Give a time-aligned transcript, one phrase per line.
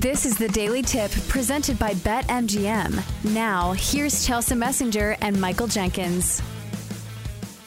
[0.00, 3.34] This is the Daily Tip presented by BetMGM.
[3.34, 6.40] Now, here's Chelsa Messinger and Michael Jenkins.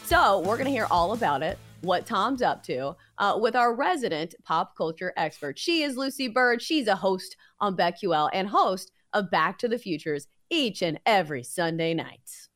[0.06, 3.76] So, we're going to hear all about it, what Tom's up to, uh, with our
[3.76, 5.60] resident pop culture expert.
[5.60, 6.62] She is Lucy Burdge.
[6.64, 11.44] She's a host on BetQL and host of Back to the Futures each and every
[11.44, 12.48] Sunday night.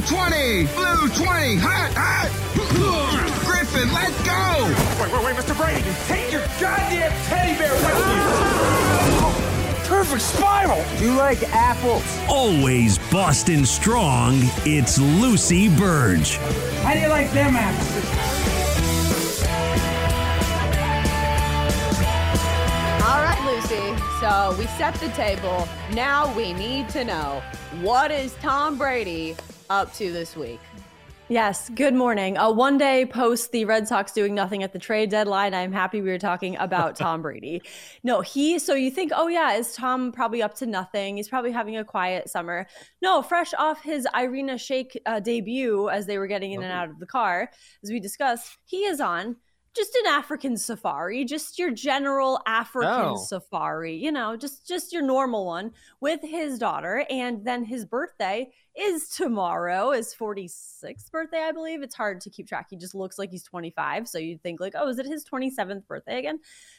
[0.00, 0.64] Blue 20!
[0.64, 1.56] Blue 20!
[1.60, 2.30] Hot, hot!
[3.44, 4.64] Griffin, let's go!
[4.98, 5.54] Wait, wait, wait, Mr.
[5.54, 5.84] Brady.
[6.06, 7.84] Take your goddamn teddy bear with
[9.12, 9.84] you.
[9.86, 10.82] Perfect spiral.
[10.98, 12.02] Do you like apples?
[12.30, 16.38] Always Boston strong, it's Lucy Burdge.
[16.82, 18.06] How do you like them apples?
[23.04, 23.94] All right, Lucy.
[24.18, 25.68] So we set the table.
[25.92, 27.42] Now we need to know
[27.82, 29.36] what is Tom Brady
[29.70, 30.60] up to this week?
[31.28, 32.36] Yes, good morning.
[32.36, 36.00] Uh, one day post the Red Sox doing nothing at the trade deadline, I'm happy
[36.02, 37.62] we were talking about Tom Brady.
[38.02, 41.16] No, he, so you think, oh yeah, is Tom probably up to nothing?
[41.18, 42.66] He's probably having a quiet summer.
[43.00, 46.90] No, fresh off his Irina Shayk uh, debut as they were getting in and out
[46.90, 47.48] of the car,
[47.84, 49.36] as we discussed, he is on
[49.72, 53.16] just an African safari, just your general African Oh.
[53.16, 55.70] safari, you know, just just your normal one
[56.00, 61.82] with his daughter and then his birthday is tomorrow, his 46th birthday, I believe.
[61.82, 62.68] It's hard to keep track.
[62.70, 65.86] He just looks like he's 25, so you'd think like, "Oh, is it his 27th
[65.86, 66.38] birthday again?"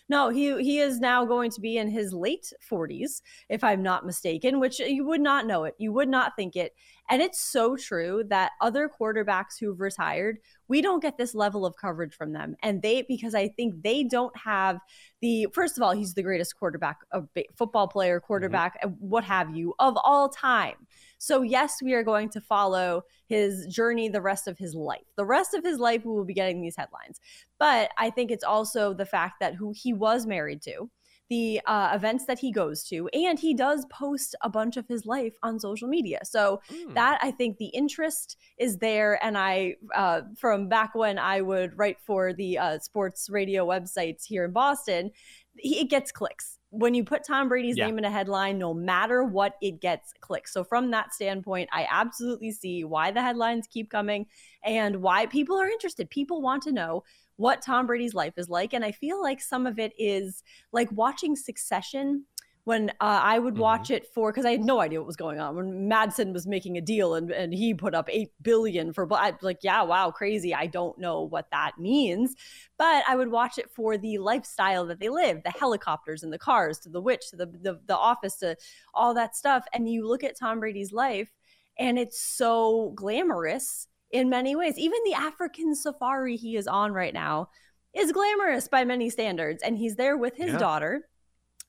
[0.09, 4.05] No, he he is now going to be in his late 40s, if I'm not
[4.05, 5.75] mistaken, which you would not know it.
[5.77, 6.73] You would not think it.
[7.09, 10.37] And it's so true that other quarterbacks who've retired,
[10.69, 12.55] we don't get this level of coverage from them.
[12.63, 14.79] And they, because I think they don't have
[15.21, 17.23] the, first of all, he's the greatest quarterback, a
[17.57, 20.75] football player, quarterback, uh, what have you, of all time.
[21.21, 25.05] So, yes, we are going to follow his journey the rest of his life.
[25.17, 27.19] The rest of his life, we will be getting these headlines.
[27.59, 30.89] But I think it's also the fact that who he was married to,
[31.29, 35.05] the uh, events that he goes to, and he does post a bunch of his
[35.05, 36.21] life on social media.
[36.23, 36.59] So
[36.95, 39.23] that I think the interest is there.
[39.23, 44.23] And I, uh, from back when I would write for the uh, sports radio websites
[44.25, 45.11] here in Boston,
[45.59, 46.57] he, it gets clicks.
[46.71, 47.87] When you put Tom Brady's Yeah.
[47.87, 50.53] name in a headline, no matter what, it gets clicks.
[50.53, 54.25] So from that standpoint, I absolutely see why the headlines keep coming
[54.63, 56.09] and why people are interested.
[56.09, 57.03] People want to know
[57.35, 58.73] what Tom Brady's life is like.
[58.73, 62.25] And I feel like some of it is like watching Succession
[62.63, 65.39] when uh, I would watch it for because I had no idea what was going
[65.39, 69.11] on when Matsson was making a deal and, and he put up eight billion for
[69.13, 72.35] i like yeah wow crazy I don't know what that means.
[72.77, 76.37] But I would watch it for the lifestyle that they live the helicopters and the
[76.39, 78.55] cars to the witch to the the, the office to
[78.93, 81.31] all that stuff and you look at Tom Brady's life
[81.79, 84.77] and it's so glamorous in many ways.
[84.77, 87.49] Even the African safari he is on right now
[87.95, 90.59] is glamorous by many standards and he's there with his Yeah.
[90.59, 91.07] daughter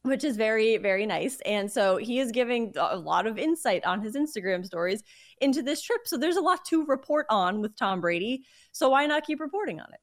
[0.02, 4.00] which is very very nice and so he is giving a lot of insight on
[4.00, 5.02] his instagram stories
[5.40, 9.06] into this trip so there's a lot to report on with tom brady so why
[9.06, 10.00] not keep reporting on it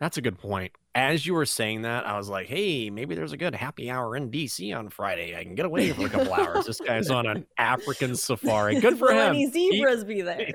[0.00, 0.72] That's a good point.
[0.94, 4.16] As you were saying that, I was like, hey, maybe there's a good happy hour
[4.16, 5.36] in DC on Friday.
[5.36, 6.66] I can get away for a couple hours.
[6.66, 8.80] This guy's on an African safari.
[8.80, 9.18] Good for him.
[9.34, 10.52] any He- zebras be there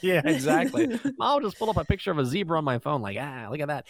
[0.00, 0.98] yeah, exactly.
[1.20, 3.60] I'll just pull up a picture of a zebra on my phone, like, ah, look
[3.60, 3.86] at that.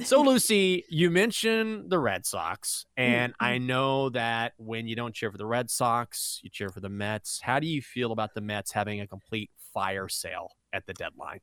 [0.00, 3.44] So, Lucy, you mentioned the Red Sox, and mm-hmm.
[3.44, 6.88] I know that when you don't cheer for the Red Sox, you cheer for the
[6.88, 7.40] Mets.
[7.42, 11.40] How do you feel about the Mets having a complete fire sale at the deadline?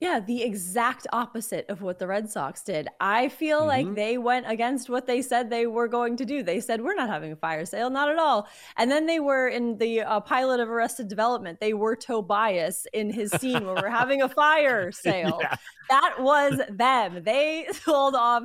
[0.00, 2.88] Yeah, the exact opposite of what the Red Sox did.
[3.00, 6.42] I feel like they went against what they said they were going to do.
[6.42, 8.48] They said, We're not having a fire sale, not at all.
[8.78, 11.60] And then they were in the uh, pilot of Arrested Development.
[11.60, 15.38] They were Tobias in his scene where we're having a fire sale.
[15.38, 15.56] Yeah.
[15.90, 17.22] That was them.
[17.22, 18.44] They sold off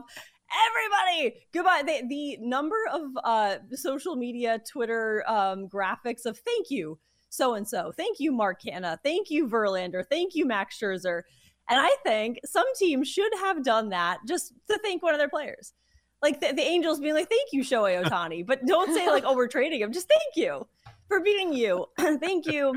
[0.69, 6.99] everybody goodbye they, the number of uh social media twitter um graphics of thank you
[7.29, 11.23] so and so thank you Mark Canha thank you verlander thank you max scherzer
[11.69, 15.29] and i think some teams should have done that just to thank one of their
[15.29, 15.73] players
[16.21, 19.35] like the, the angels being like thank you Shohei Ohtani but don't say like oh
[19.35, 20.67] we're trading him just thank you
[21.07, 22.73] for beating you thank you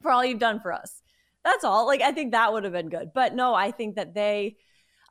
[0.00, 1.02] for all you've done for us
[1.44, 4.14] that's all like i think that would have been good but no i think that
[4.14, 4.56] they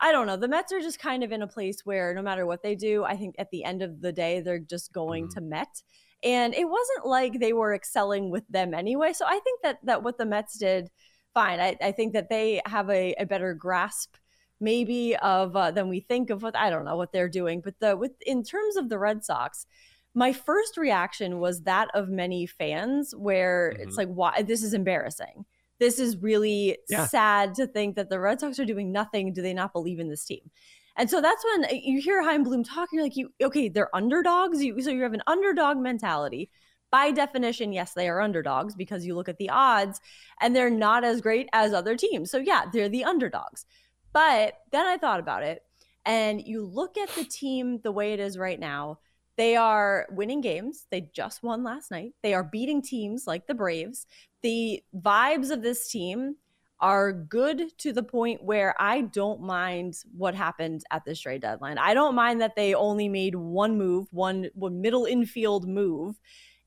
[0.03, 0.35] I don't know.
[0.35, 3.03] The Mets are just kind of in a place where no matter what they do,
[3.03, 5.39] I think at the end of the day, they're just going mm-hmm.
[5.39, 5.83] to Met.
[6.23, 9.13] And it wasn't like they were excelling with them anyway.
[9.13, 10.89] So I think that that what the Mets did,
[11.33, 11.59] fine.
[11.59, 14.15] I, I think that they have a, a better grasp
[14.59, 17.61] maybe of uh, than we think of what I don't know what they're doing.
[17.61, 19.65] But the with in terms of the Red Sox,
[20.13, 25.45] my first reaction was that of many fans where it's like, why this is embarrassing.
[25.79, 27.07] This is really Yeah.
[27.07, 29.33] sad to think that the Red Sox are doing nothing.
[29.33, 30.51] Do they not believe in this team?
[30.97, 33.95] And so that's when uh, you hear Chaim Bloom talking, you're like, you okay, they're
[33.95, 34.61] underdogs.
[34.61, 36.51] You, so you have an underdog mentality.
[36.91, 40.01] By definition, yes, they are underdogs because you look at the odds
[40.41, 42.29] and they're not as great as other teams.
[42.29, 43.65] So yeah, they're the underdogs.
[44.13, 45.63] But then I thought about it,
[46.05, 48.99] and you look at the team the way it is right now.
[49.37, 50.85] They are winning games.
[50.91, 52.13] They just won last night.
[52.21, 54.05] They are beating teams like the Braves.
[54.43, 56.35] The vibes of this team
[56.81, 61.77] are good to the point where I don't mind what happened at this trade deadline.
[61.77, 66.19] I don't mind that they only made one move, one, one middle infield move.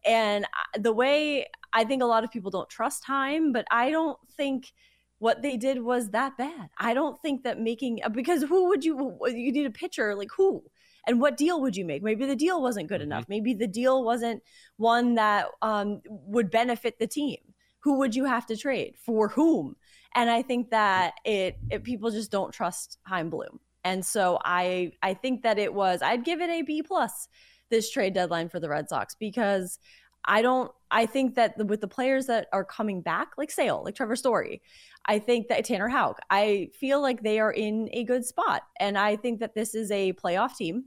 [0.04, 3.90] And uh, the way I think a lot of people don't trust Chaim, but I
[3.90, 4.72] don't think
[5.18, 6.70] what they did was that bad.
[6.78, 10.30] I don't think that making uh, because who would you you need a pitcher like
[10.36, 10.62] who?
[11.06, 12.02] And what deal would you make?
[12.02, 13.12] Maybe the deal wasn't good mm-hmm.
[13.12, 13.26] enough.
[13.28, 14.42] Maybe the deal wasn't
[14.76, 17.38] one that um, would benefit the team.
[17.80, 19.76] Who would you have to trade for whom?
[20.14, 23.60] And I think that it, it people just don't trust Chaim Bloom.
[23.84, 27.28] And so I I think that it was I'd give it a B plus
[27.70, 29.78] this trade deadline for the Red Sox because
[30.24, 33.94] I don't I think that with the players that are coming back like Sale, like
[33.94, 34.62] Trevor Story,
[35.06, 38.96] I think that Tanner Houck, I feel like they are in a good spot and
[38.96, 40.84] I think that this is a playoff team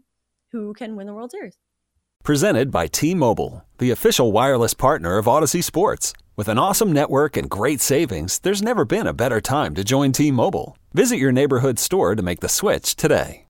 [0.51, 1.57] who can win the World Series.
[2.23, 6.13] Presented by T Mobile, the official wireless partner of Audacy Sports.
[6.35, 10.11] With an awesome network and great savings, there's never been a better time to join
[10.11, 10.77] T Mobile.
[10.93, 13.46] Visit your neighborhood store to make the switch today.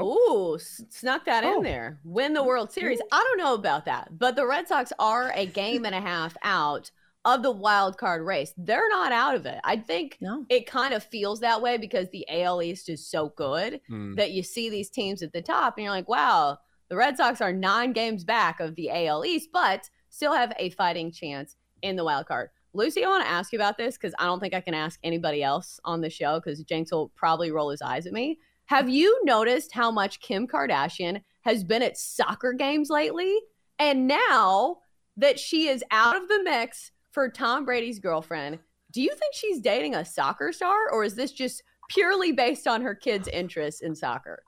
[0.00, 1.56] Ooh, s- snuck that Oh.
[1.58, 2.00] in there.
[2.04, 3.00] Win the World Series.
[3.12, 6.36] I don't know about that, but the Red Sox are a game and a half
[6.42, 6.90] out
[7.24, 8.52] of the wild card race.
[8.56, 9.60] They're not out of it.
[9.62, 10.44] I think no.
[10.48, 14.14] it kind of feels that way because the AL East is so good Hmm.
[14.16, 16.58] that you see these teams at the top and you're like, wow,
[16.88, 20.70] the Red Sox are nine games back of the AL East, but still have a
[20.70, 22.50] fighting chance in the wild card.
[22.74, 24.98] Lucy, I want to ask you about this because I don't think I can ask
[25.04, 28.38] anybody else on the show because Jenks will probably roll his eyes at me.
[28.66, 33.36] Have you noticed how much Kim Kardashian has been at soccer games lately?
[33.78, 34.78] And now
[35.16, 38.58] that she is out of the mix for Tom Brady's girlfriend,
[38.92, 42.82] do you think she's dating a soccer star or is this just purely based on
[42.82, 44.42] her kids' interest in soccer?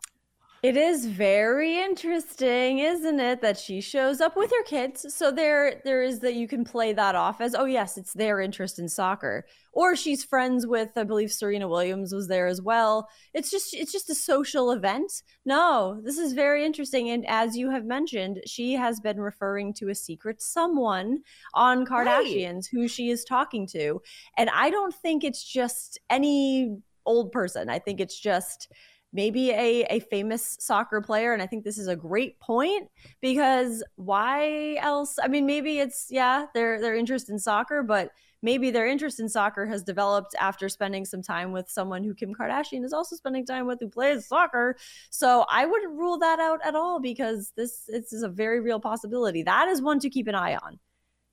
[0.64, 5.14] It is very interesting, isn't it, that she shows up with her kids.
[5.14, 8.40] So there there is that you can play that off as, oh yes, it's their
[8.40, 9.44] interest in soccer.
[9.74, 13.10] Or she's friends with, I believe Serena Williams was there as well.
[13.34, 15.12] It's just it's just a social event.
[15.44, 17.10] No, this is very interesting.
[17.10, 21.18] And as you have mentioned, she has been referring to a secret someone
[21.52, 22.68] on Kardashians right.
[22.72, 24.00] who she is talking to.
[24.38, 27.68] And I don't think it's just any old person.
[27.68, 28.72] I think it's just
[29.14, 31.32] maybe a, a famous soccer player.
[31.32, 32.90] And I think this is a great point
[33.22, 35.16] because why else?
[35.22, 38.10] I mean, maybe it's, yeah, their, their interest in soccer, but
[38.42, 42.34] maybe their interest in soccer has developed after spending some time with someone who Kim
[42.34, 44.76] Kardashian is also spending time with who plays soccer.
[45.10, 48.80] So I wouldn't rule that out at all because this, this is a very real
[48.80, 49.44] possibility.
[49.44, 50.78] That is one to keep an eye on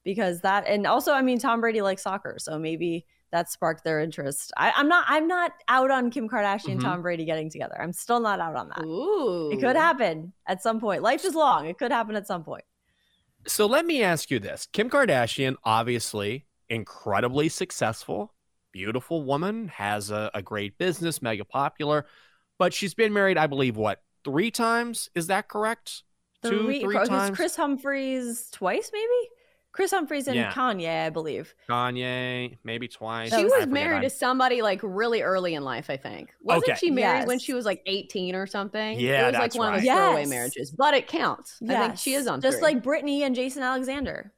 [0.04, 2.36] because that, and also, I mean, Tom Brady likes soccer.
[2.40, 4.52] So maybe that sparked their interest.
[4.58, 6.72] I, am not I'm not out on Kim Kardashian mm-hmm.
[6.72, 7.82] and Tom Brady getting together.
[7.82, 8.84] I'm still not out on that.
[8.84, 9.52] Ooh.
[9.52, 11.02] It could happen at some point.
[11.02, 11.68] Life is long.
[11.68, 12.64] It could happen at some point.
[13.48, 14.68] So let me ask you this.
[14.72, 18.34] Kim Kardashian, obviously incredibly successful,
[18.72, 22.06] beautiful woman, has a, a great business, mega popular,
[22.58, 25.10] but she's been married, I believe, what, three times?
[25.16, 26.04] Is that correct?
[26.44, 27.36] Two, three times?
[27.36, 29.30] Kris Humphries twice, maybe?
[29.74, 30.52] Kris Humphries and yeah.
[30.52, 31.56] Kanye, I believe.
[31.70, 33.34] Kanye, maybe twice.
[33.34, 36.34] She was married to somebody like really early in life, I think.
[36.42, 36.78] Wasn't okay.
[36.78, 37.28] she married yes.
[37.28, 39.00] when she was like 18 or something?
[39.00, 39.78] Yeah, it was like one right.
[39.78, 40.30] of those throwaway yes.
[40.30, 41.58] marriages, but it counts.
[41.62, 41.72] Yes.
[41.72, 42.74] I think she is on just three.
[42.74, 44.34] like Britney and Jason Alexander.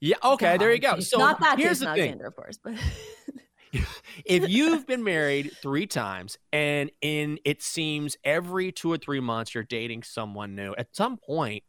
[0.00, 0.16] Yeah.
[0.22, 0.52] Okay.
[0.52, 0.60] God.
[0.60, 1.00] There you go.
[1.00, 2.26] So not that here's Jason the Alexander, thing.
[2.26, 2.74] of course, but.
[4.24, 9.54] if you've been married three times and in it seems every two or three months
[9.54, 11.62] you're dating someone new, at some point,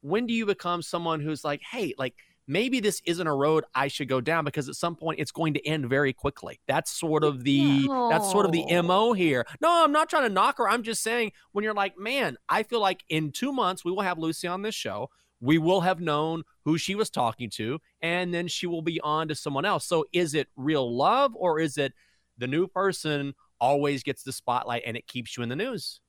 [0.00, 2.14] when do you become someone who's like, hey, like
[2.50, 5.54] maybe this isn't a road I should go down because at some point it's going
[5.54, 6.60] to end very quickly.
[6.66, 8.08] That's sort of the no.
[8.08, 9.46] that's sort of the MO here.
[9.60, 10.68] No, I'm not trying to knock her.
[10.68, 14.02] I'm just saying when you're like, man, I feel like in 2 months we will
[14.02, 15.10] have Lucy on this show.
[15.40, 19.28] We will have known who she was talking to and then she will be on
[19.28, 19.86] to someone else.
[19.86, 21.94] So is it real love or is it
[22.36, 26.00] the new person always gets the spotlight and it keeps you in the news?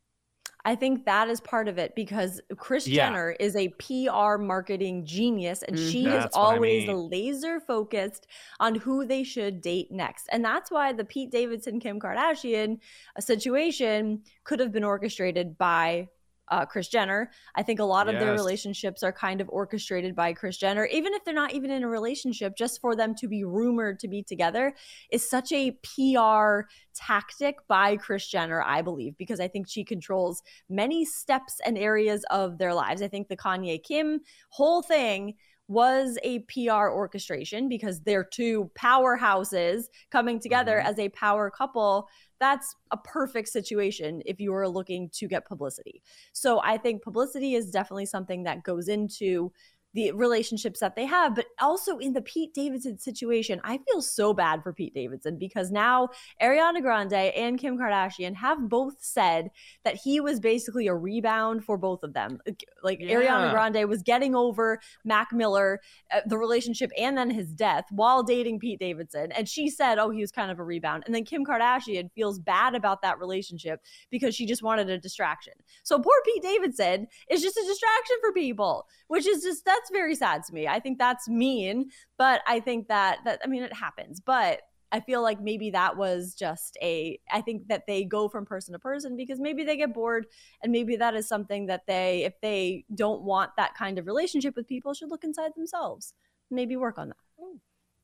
[0.65, 3.07] I think that is part of it because Kris yeah.
[3.07, 7.09] Jenner is a PR marketing genius and mm, she is always I mean.
[7.09, 8.27] laser focused
[8.59, 10.27] on who they should date next.
[10.31, 12.79] And that's why the Pete Davidson Kim Kardashian
[13.19, 16.09] situation could have been orchestrated by
[16.51, 17.31] uh, Kris Jenner.
[17.55, 18.23] I think a lot of yes.
[18.23, 21.83] their relationships are kind of orchestrated by Kris Jenner, even if they're not even in
[21.83, 24.73] a relationship, just for them to be rumored to be together
[25.09, 30.43] is such a PR tactic by Kris Jenner, I believe, because I think she controls
[30.69, 33.01] many steps and areas of their lives.
[33.01, 35.35] I think the Kanye Kim whole thing
[35.71, 40.87] was a PR orchestration because they're two powerhouses coming together mm-hmm.
[40.87, 42.09] as a power couple
[42.41, 46.01] that's a perfect situation if you are looking to get publicity.
[46.33, 49.53] So I think publicity is definitely something that goes into
[49.93, 54.33] the relationships that they have, but also in the Pete Davidson situation, I feel so
[54.33, 56.09] bad for Pete Davidson because now
[56.41, 59.51] Ariana Grande and Kim Kardashian have both said
[59.83, 62.39] that he was basically a rebound for both of them.
[62.81, 63.15] Like yeah.
[63.15, 65.81] Ariana Grande was getting over Mac Miller,
[66.13, 69.31] uh, the relationship, and then his death while dating Pete Davidson.
[69.33, 71.03] And she said, oh, he was kind of a rebound.
[71.05, 75.53] And then Kim Kardashian feels bad about that relationship because she just wanted a distraction.
[75.83, 79.91] So poor Pete Davidson is just a distraction for people, which is just that that's
[79.91, 80.67] very sad to me.
[80.67, 84.61] I think that's mean, but I think that that I mean it happens, but
[84.91, 88.73] I feel like maybe that was just a I think that they go from person
[88.73, 90.27] to person because maybe they get bored
[90.61, 94.55] and maybe that is something that they if they don't want that kind of relationship
[94.55, 96.13] with people should look inside themselves.
[96.51, 97.17] Maybe work on that.
[97.39, 97.57] Hmm.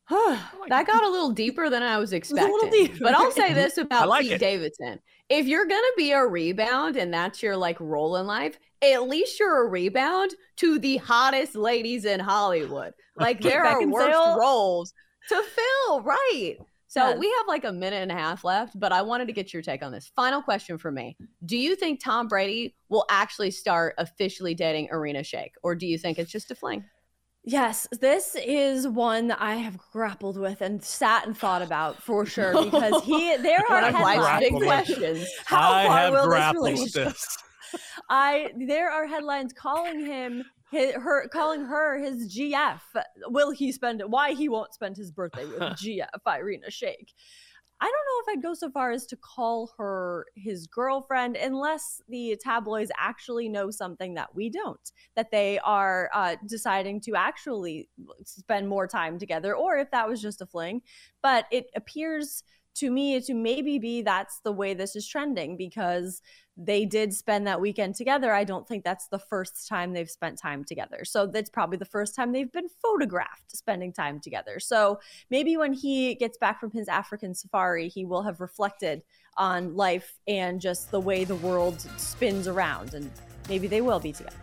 [0.69, 2.97] that got a little deeper than I was expecting.
[3.01, 4.39] But I'll say this about like Pete it.
[4.39, 4.99] Davidson.
[5.29, 9.09] If you're going to be a rebound and that's your like role in life, at
[9.09, 12.93] least you're a rebound to the hottest ladies in Hollywood.
[13.19, 14.93] Like there are worse roles
[15.29, 16.57] to fill, right?
[16.85, 17.17] So yes.
[17.17, 19.63] we have like a minute and a half left, but I wanted to get your
[19.63, 20.11] take on this.
[20.15, 21.17] Final question for me.
[21.43, 25.97] Do you think Tom Brady will actually start officially dating Irina Shayk or do you
[25.97, 26.85] think it's just a fling?
[27.49, 32.25] Yes, this is one that I have grappled with and sat and thought about for
[32.25, 34.43] sure because he there are headlines.
[34.43, 35.25] Big questions.
[35.45, 37.37] How I far have will grappled this with this.
[38.09, 42.81] I there are headlines calling him his, her calling her his GF.
[43.27, 44.09] Will he spend it?
[44.09, 47.13] Why he won't spend his birthday with GF Irina Shayk?
[47.79, 52.01] I don't know if I'd go so far as to call her his girlfriend unless
[52.09, 57.89] the tabloids actually know something that we don't, that they are uh, deciding to actually
[58.25, 60.81] spend more time together, or if that was just a fling.
[61.21, 62.43] But it appears
[62.79, 66.21] to me to maybe be that's the way this is trending because
[66.57, 68.33] they did spend that weekend together.
[68.33, 71.05] I don't think that's the first time they've spent time together.
[71.05, 74.59] So that's probably the first time they've been photographed spending time together.
[74.59, 79.03] So maybe when he gets back from his African safari, he will have reflected
[79.37, 83.11] on life and just the way the world spins around and
[83.47, 84.35] maybe they will be together.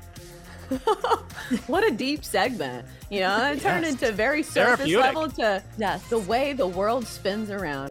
[1.67, 2.87] what a deep segment.
[3.11, 3.93] You know, it turned Yes.
[4.03, 4.97] into very surface Therapeutic.
[5.03, 6.03] level to yes.
[6.09, 7.91] the way the world spins around.